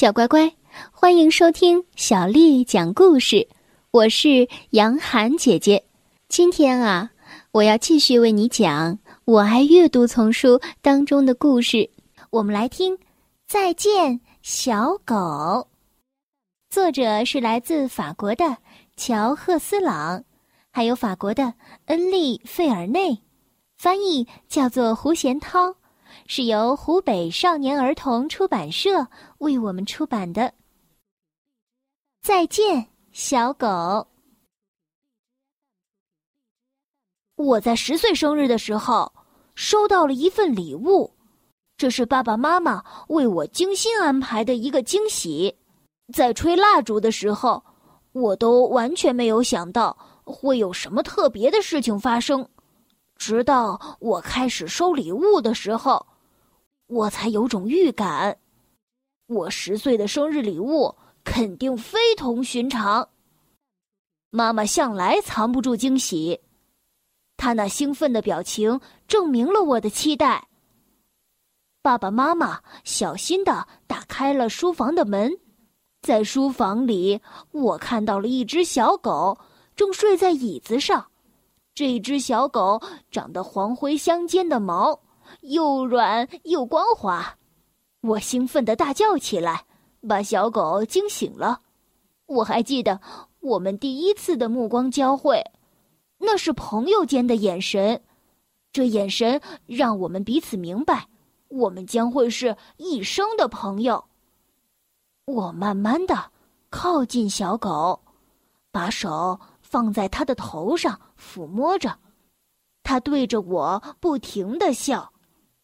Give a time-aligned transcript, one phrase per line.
[0.00, 0.50] 小乖乖，
[0.90, 3.46] 欢迎收听小丽讲故事。
[3.90, 5.84] 我是杨涵姐姐。
[6.26, 7.10] 今天啊，
[7.52, 8.94] 我要继续为你讲
[9.26, 11.90] 《我爱阅读》丛书当中的故事。
[12.30, 12.96] 我们来听
[13.46, 15.14] 《再见小狗》，
[16.70, 18.56] 作者是来自法国的
[18.96, 20.24] 乔·赫斯朗，
[20.70, 21.52] 还有法国的
[21.88, 23.18] 恩利·费尔内，
[23.76, 25.74] 翻译叫做胡贤涛。
[26.26, 30.52] 是由湖北少年儿童出版社为我们出版的。
[32.22, 34.06] 再见，小狗。
[37.36, 39.10] 我在十岁生日的时候
[39.54, 41.10] 收到了一份礼物，
[41.78, 45.56] 这是爸爸妈妈为我精心安排的一个惊喜。
[46.12, 47.64] 在吹蜡烛的时候，
[48.12, 52.46] 我都完全没有想到会有什么特别的事情发生。
[53.20, 56.06] 直到我开始收礼物的时候，
[56.86, 58.38] 我才有种预感，
[59.26, 63.10] 我十岁的生日礼物肯定非同寻常。
[64.30, 66.40] 妈妈向来藏不住惊喜，
[67.36, 70.48] 她那兴奋的表情证明了我的期待。
[71.82, 75.38] 爸爸妈妈小心的打开了书房的门，
[76.00, 79.38] 在书房里，我看到了一只小狗
[79.76, 81.09] 正睡在椅子上。
[81.74, 85.00] 这只小狗长得黄灰相间的毛，
[85.42, 87.36] 又软又光滑。
[88.02, 89.64] 我兴奋地大叫起来，
[90.06, 91.60] 把小狗惊醒了。
[92.26, 93.00] 我还记得
[93.40, 95.42] 我们第一次的目光交汇，
[96.18, 98.02] 那是朋友间的眼神。
[98.72, 101.08] 这眼神让我们彼此明白，
[101.48, 104.04] 我们将会是一生的朋友。
[105.24, 106.30] 我慢慢的
[106.70, 108.00] 靠近小狗，
[108.70, 109.38] 把手。
[109.70, 111.96] 放在他的头上抚摸着，
[112.82, 115.12] 他对着我不停的笑。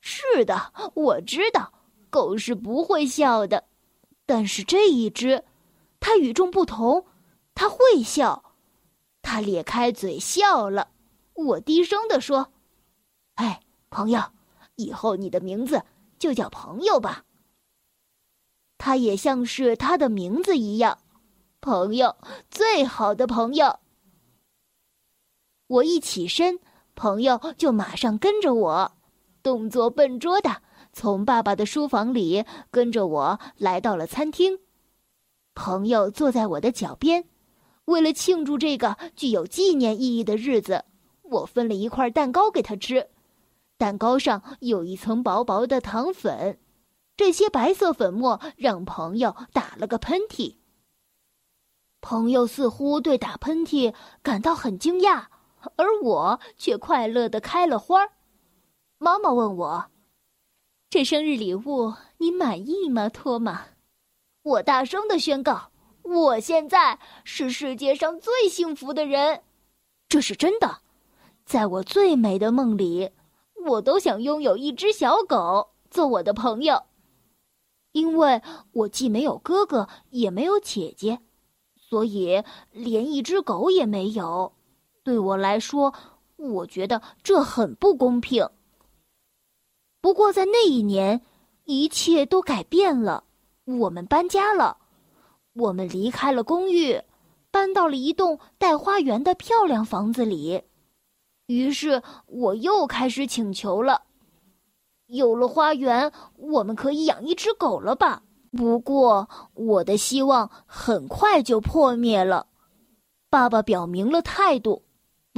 [0.00, 1.72] 是的，我知道，
[2.08, 3.64] 狗是不会笑的，
[4.24, 5.44] 但是这一只，
[5.98, 7.04] 它与众不同，
[7.56, 8.54] 它会笑。
[9.20, 10.88] 它咧开嘴笑了。
[11.34, 12.52] 我低声的说
[13.34, 14.22] ：“哎，朋友，
[14.76, 15.82] 以后你的名字
[16.20, 17.24] 就叫朋友吧。”
[18.78, 20.96] 它也像是它的名字一样，
[21.60, 22.16] 朋友，
[22.48, 23.80] 最好的朋友。
[25.68, 26.58] 我一起身，
[26.94, 28.92] 朋友就马上跟着我，
[29.42, 30.62] 动作笨拙的
[30.94, 34.58] 从爸爸的书房里跟着我来到了餐厅。
[35.54, 37.26] 朋友坐在我的脚边，
[37.84, 40.84] 为了庆祝这个具有纪念意义的日子，
[41.22, 43.08] 我分了一块蛋糕给他吃。
[43.76, 46.58] 蛋糕上有一层薄薄的糖粉，
[47.14, 50.56] 这些白色粉末让朋友打了个喷嚏。
[52.00, 53.92] 朋友似乎对打喷嚏
[54.22, 55.26] 感到很惊讶。
[55.76, 58.08] 而我却快乐的开了花。
[58.98, 59.86] 妈妈问我
[60.90, 63.66] ：“这生日礼物你满意吗，托马？”
[64.42, 65.70] 我大声的宣告
[66.02, 69.42] ：“我现在是世界上最幸福的人。”
[70.08, 70.80] 这是真的。
[71.44, 73.10] 在我最美的梦里，
[73.66, 76.84] 我都想拥有一只小狗做我的朋友，
[77.92, 78.42] 因为
[78.72, 81.20] 我既没有哥哥，也没有姐姐，
[81.76, 84.52] 所以连一只狗也没有。
[85.08, 85.94] 对我来说，
[86.36, 88.46] 我觉得这很不公平。
[90.02, 91.22] 不过在那一年，
[91.64, 93.24] 一切都改变了。
[93.64, 94.76] 我们搬家了，
[95.54, 97.00] 我们离开了公寓，
[97.50, 100.62] 搬到了一栋带花园的漂亮房子里。
[101.46, 104.02] 于是我又开始请求了：
[105.06, 108.22] 有了花园，我们可以养一只狗了吧？
[108.52, 112.46] 不过我的希望很快就破灭了。
[113.30, 114.82] 爸爸表明了态度。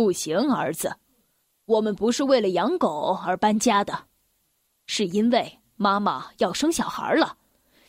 [0.00, 0.96] 不行，儿子，
[1.66, 4.06] 我们不是为了养狗而搬家的，
[4.86, 7.36] 是因为妈妈要生小孩了。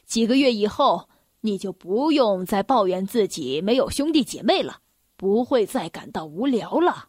[0.04, 1.08] 几个月以后，
[1.40, 4.82] 你就不用再抱怨自己没有兄弟姐妹了，
[5.16, 7.08] 不会再感到无聊了。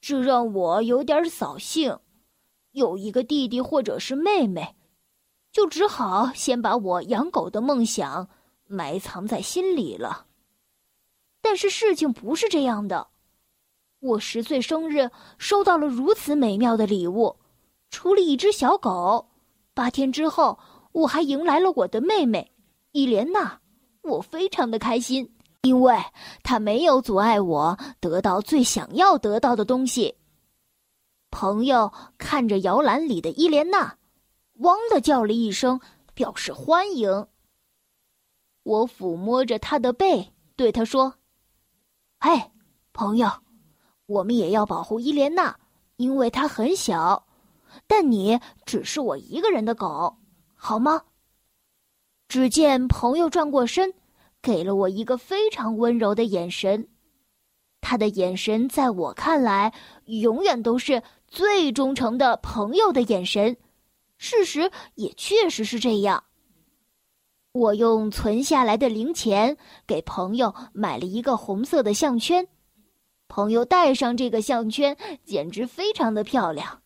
[0.00, 2.00] 这让我有点扫兴，
[2.72, 4.74] 有一个弟弟或者是妹妹，
[5.52, 8.28] 就只好先把我养狗的梦想
[8.66, 10.26] 埋藏在心里了。
[11.40, 13.10] 但是事情不是这样的。
[14.00, 17.36] 我十岁生日收到了如此美妙的礼物，
[17.90, 19.28] 除了一只小狗。
[19.74, 20.58] 八天之后，
[20.92, 22.52] 我还迎来了我的妹妹
[22.92, 23.60] 伊莲娜。
[24.02, 25.96] 我非常的开心，因为
[26.44, 30.14] 她没有阻碍我得到最想要得到的东西。
[31.30, 33.98] 朋友看着摇篮里的伊莲娜，
[34.60, 35.80] 汪的叫了一声，
[36.14, 37.26] 表示欢迎。
[38.62, 41.14] 我抚摸着她的背，对她说
[42.20, 42.52] ：“嘿，
[42.92, 43.28] 朋友。”
[44.08, 45.54] 我们也要保护伊莲娜，
[45.96, 47.26] 因为她很小。
[47.86, 50.16] 但你只是我一个人的狗，
[50.54, 51.02] 好吗？
[52.26, 53.92] 只见朋友转过身，
[54.40, 56.88] 给了我一个非常温柔的眼神。
[57.80, 59.72] 他的眼神在我看来，
[60.06, 63.56] 永远都是最忠诚的朋友的眼神。
[64.16, 66.24] 事实也确实是这样。
[67.52, 69.56] 我用存下来的零钱
[69.86, 72.46] 给朋友买了一个红色的项圈，
[73.28, 76.82] 朋友戴上这个项圈简直非常的漂亮。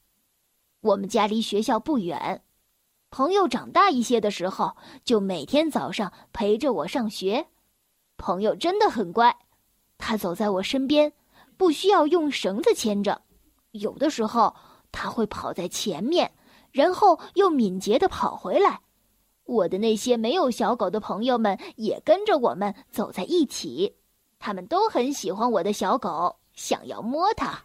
[0.80, 2.42] 我们家离学校不远，
[3.10, 7.46] 朋友长大一些的时候，就每天早上陪着我上学。
[8.16, 9.34] 朋友真的很乖，
[9.96, 11.12] 他走在我身边，
[11.56, 13.22] 不需要用绳子牵着，
[13.70, 14.54] 有的时候
[14.90, 16.32] 他会跑在前面。
[16.72, 18.80] 然后又敏捷的跑回来，
[19.44, 23.94] 我的那些没有小狗的朋友们也跟着我们走在一起，
[24.42, 27.64] 他们都很喜欢我的小狗，想要摸它。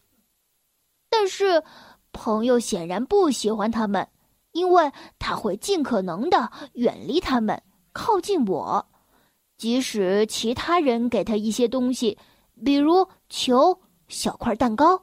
[1.10, 1.64] 但是，
[2.12, 4.08] 朋友显然不喜欢他们，
[4.52, 7.64] 因为他会尽可能的远离他们，
[7.94, 8.88] 靠近我，
[9.58, 12.16] 即使其他人给他一些东西，
[12.64, 15.02] 比如球、小块蛋糕。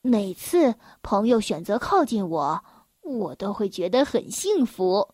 [0.00, 2.64] 每次朋友选择靠近我。
[3.02, 5.08] 我都会觉得很幸福。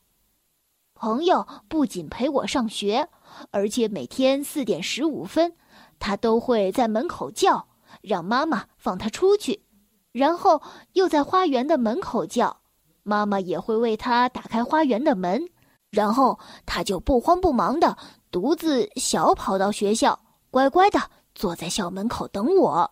[1.00, 3.08] 朋友不仅陪我上学，
[3.52, 5.54] 而且每天四点十五分，
[6.00, 7.68] 他都会在门口叫，
[8.02, 9.62] 让妈妈放他出去，
[10.10, 10.60] 然后
[10.94, 12.62] 又在花园的门口叫，
[13.04, 15.48] 妈妈也会为他打开花园的门，
[15.90, 16.36] 然后
[16.66, 17.96] 他就不慌不忙的
[18.32, 20.18] 独自小跑到学校，
[20.50, 20.98] 乖乖的
[21.32, 22.90] 坐在校门口等我。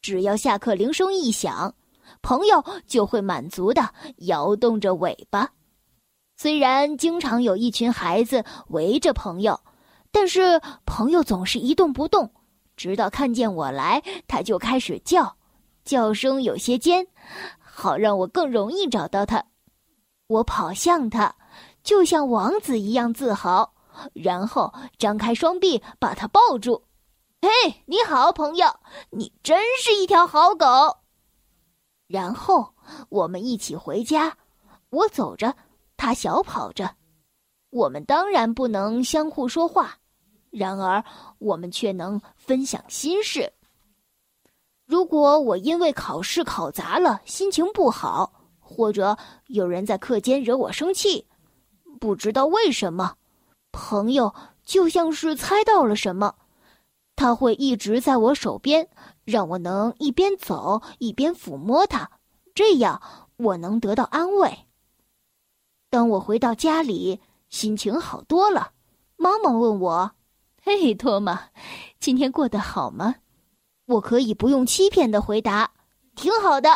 [0.00, 1.74] 只要下课铃声一响。
[2.22, 5.50] 朋友就会满足的摇动着尾巴，
[6.36, 9.58] 虽然经常有一群孩子围着朋友，
[10.10, 12.32] 但是朋友总是一动不动，
[12.76, 15.36] 直到看见我来，他就开始叫，
[15.84, 17.06] 叫声有些尖，
[17.58, 19.44] 好让我更容易找到他。
[20.26, 21.34] 我跑向他，
[21.82, 23.72] 就像王子一样自豪，
[24.12, 26.82] 然后张开双臂把他抱住。
[27.42, 28.66] 嘿，你好，朋友，
[29.10, 30.66] 你真是一条好狗。
[32.08, 32.74] 然后
[33.08, 34.36] 我们一起回家，
[34.90, 35.54] 我走着，
[35.96, 36.96] 他小跑着。
[37.70, 39.98] 我们当然不能相互说话，
[40.50, 41.04] 然而
[41.38, 43.52] 我们却能分享心事。
[44.86, 51.26] 如果我因为考试考砸了，心情不好，或者有人在课间惹我生气，
[51.98, 53.16] 不知道为什么，
[53.72, 56.34] 朋友就像是猜到了什么。
[57.16, 58.88] 他会一直在我手边，
[59.24, 62.10] 让我能一边走一边抚摸他，
[62.54, 63.00] 这样
[63.36, 64.63] 我能得到安慰。
[65.94, 67.20] 当我回到家里，
[67.50, 68.72] 心情好多了。
[69.14, 70.10] 妈妈问我
[70.60, 71.50] ：“嘿，托马，
[72.00, 73.14] 今天过得好吗？”
[73.86, 75.70] 我可以不用欺骗的回答
[76.16, 76.68] ：“挺好的。”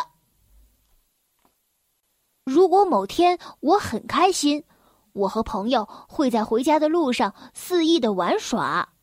[2.47, 4.63] 如果某天我很开心，
[5.11, 8.93] 我和朋友会在回家的路上肆意的玩耍。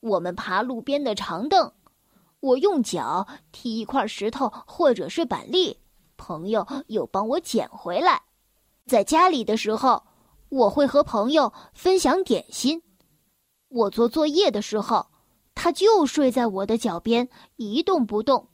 [0.00, 1.72] 我们爬路边的长凳，
[2.40, 5.78] 我用脚踢一块石头或者是板栗，
[6.16, 8.22] 朋友又帮我捡回来。
[8.86, 10.02] 在家里的时候，
[10.48, 12.82] 我会和朋友分享点心。
[13.68, 15.06] 我做作业的时候，
[15.54, 18.48] 他就睡在我的脚边一动不动，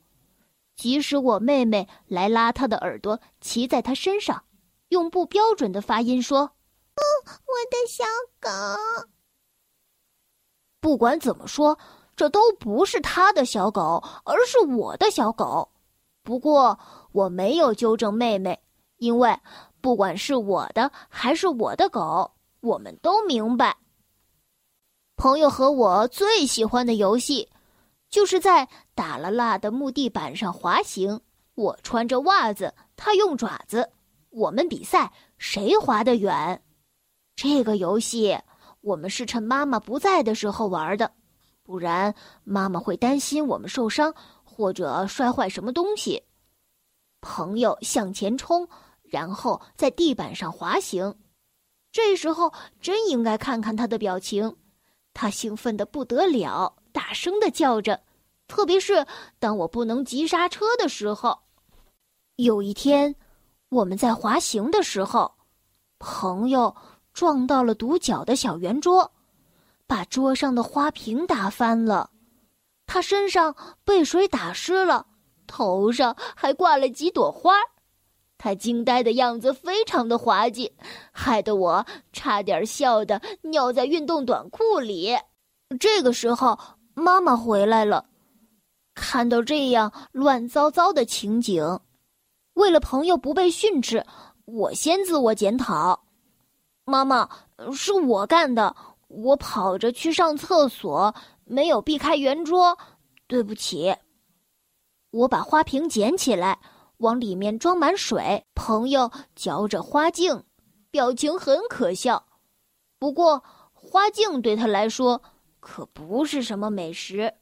[0.77, 4.45] 即使我妹妹来拉他的耳朵，骑在他身上，
[4.89, 6.41] 用不标准的发音说
[6.97, 8.05] ：“哦，我的小
[8.41, 9.09] 狗。”
[10.81, 11.79] 不管怎么说，
[12.17, 15.71] 这都不是他的小狗，而是我的小狗。
[16.23, 16.79] 不过
[17.13, 18.59] 我没有纠正妹妹，
[18.97, 19.39] 因为
[19.81, 23.77] 不管是我的还是我的狗，我们都明白。
[25.17, 27.49] 朋友和我最喜欢的游戏，
[28.09, 31.21] 就是在打了蜡的木地板上滑行。
[31.55, 33.91] 我穿着袜子，他用爪子，
[34.31, 36.63] 我们比赛谁滑得远。
[37.37, 38.39] 这个游戏。
[38.83, 41.13] 我们是趁妈妈不在的时候玩的，
[41.63, 46.25] 不然妈妈会担心我们受伤或者摔坏什么东西。
[47.21, 48.67] 朋友向前冲，
[49.11, 51.15] 然后在地板上滑行。
[51.93, 54.57] 这时候真应该看看他的表情，
[55.13, 58.01] 他兴奋的不得了，大声的叫着。
[58.47, 59.07] 特别是
[59.39, 61.41] 当我不能急刹车的时候。
[62.37, 63.15] 有一天，
[63.69, 65.35] 我们在滑行的时候，
[65.99, 66.75] 朋友。
[67.13, 69.13] 撞到了独角的小圆桌，
[69.85, 72.09] 把桌上的花瓶打翻了。
[72.87, 75.09] 他身上被水打湿了，
[75.49, 77.65] 头上还挂了几朵花儿。
[78.43, 80.73] 他惊呆的样子非常的滑稽，
[81.13, 85.15] 害得我差点笑得尿在运动短裤里。
[85.79, 86.59] 这个时候，
[86.95, 88.07] 妈妈回来了，
[88.95, 91.81] 看到这样乱糟糟的情景，
[92.55, 94.07] 为了朋友不被训斥，
[94.47, 96.03] 我先自我检讨。
[96.87, 97.29] 妈妈，
[97.75, 98.75] 是我干的，
[99.09, 102.79] 我跑着去上厕所，没有避开圆桌，
[103.27, 103.95] 对不起。
[105.11, 106.59] 我把花瓶捡起来，
[107.01, 108.47] 往里面装满水。
[108.55, 110.43] 朋友嚼着花茎，
[110.91, 112.27] 表情很可笑。
[112.99, 113.43] 不过，
[113.73, 115.23] 花茎对他来说
[115.59, 117.35] 可不是什么美食。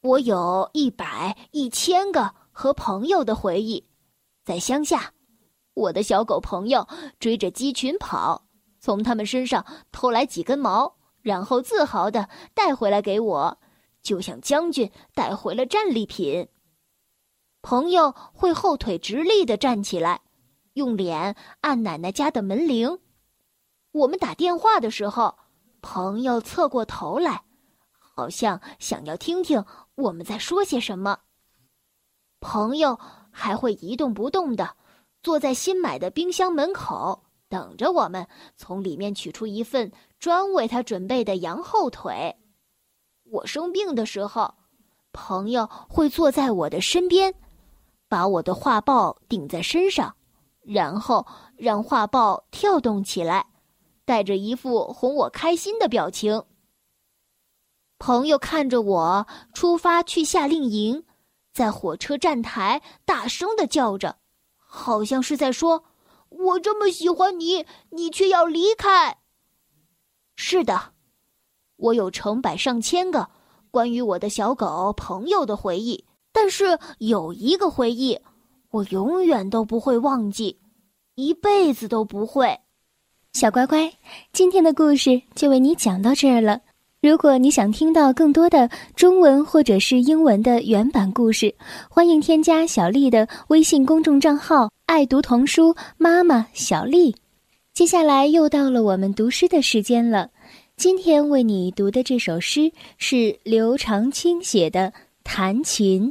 [0.00, 3.86] 我有一百、一千个和朋友的回忆，
[4.44, 5.12] 在乡下，
[5.74, 6.86] 我的小狗朋友
[7.20, 8.46] 追着鸡群跑，
[8.80, 13.58] 从它们身上偷来几根毛，然后自豪的带回来给我，
[14.02, 16.48] 就像将军带回了战利品。
[17.62, 20.20] 朋友会后腿直立的站起来，
[20.74, 22.98] 用脸按奶奶家的门铃。
[23.92, 25.36] 我们打电话的时候，
[25.80, 27.44] 朋友侧过头来，
[27.98, 29.64] 好像想要听听。
[29.94, 31.20] 我们在说些什么？
[32.40, 32.98] 朋友
[33.30, 34.76] 还会一动不动的
[35.22, 38.26] 坐在新买的冰箱门口，等着我们
[38.56, 42.36] 从里面取出一份专为他准备的羊后腿。
[43.30, 44.52] 我生病的时候，
[45.12, 47.32] 朋友会坐在我的身边，
[48.12, 50.14] 把我的画报顶在身上，
[50.60, 51.26] 然后
[51.56, 53.46] 让画报跳动起来，
[54.04, 56.44] 带着一副哄我开心的表情。
[57.98, 61.06] 朋友看着我出发去夏令营，
[61.54, 64.18] 在火车站台大声的叫着，
[64.58, 65.84] 好像是在说
[66.28, 69.20] ：“我这么喜欢你，你却要离开。”
[70.36, 70.92] 是的，
[71.76, 73.30] 我有成百上千个
[73.70, 78.18] 关于我的小狗朋友的回忆，但是有一个回忆，
[78.70, 80.58] 我永远都不会忘记，
[81.14, 82.58] 一辈子都不会。
[83.32, 83.92] 小乖乖，
[84.32, 86.60] 今天的故事就为你讲到这儿了。
[87.00, 91.54] 如果你想听到更多的中文或者是英文的原版故事，
[91.90, 97.16] 欢迎添加小丽的微信公众账号“爱读童书妈妈小丽”。
[97.74, 100.30] 接下来又到了我们读诗的时间了。
[100.76, 104.90] 今天为你读的这首诗是刘长卿写的
[105.24, 106.10] 《弹琴》。